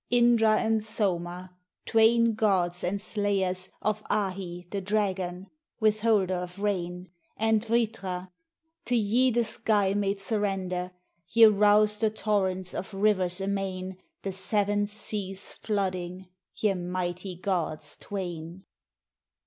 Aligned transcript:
Indra 0.09 0.57
and 0.59 0.83
Soma, 0.83 1.53
Twain 1.85 2.33
gods 2.33 2.83
and 2.83 2.99
slayers 2.99 3.69
Of 3.83 4.01
Ahi, 4.09 4.65
the 4.71 4.81
dragon— 4.81 5.51
withholder 5.79 6.33
of 6.33 6.57
Rain— 6.57 7.11
And 7.37 7.63
Vritra,— 7.63 8.31
to 8.85 8.95
ye 8.95 9.29
the 9.29 9.43
Sky 9.43 9.93
made 9.93 10.19
surrender, 10.19 10.89
Ye 11.27 11.45
roused 11.45 12.01
the 12.01 12.09
Torrents 12.09 12.73
of 12.73 12.95
Rivers 12.95 13.39
amain 13.41 13.97
The 14.23 14.31
Seven 14.31 14.87
Seas 14.87 15.53
flooding,— 15.53 16.29
ye 16.55 16.73
mighty 16.73 17.35
gods 17.35 17.95
Twain. 17.99 18.63